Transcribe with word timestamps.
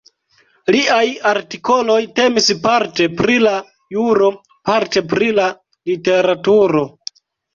Liaj 0.75 1.01
artikoloj 1.31 1.97
temis 2.19 2.47
parte 2.63 3.05
pri 3.19 3.35
la 3.45 3.53
juro, 3.97 4.29
parte 4.69 5.05
pri 5.11 5.29
la 5.41 5.45
literaturo. 5.91 6.83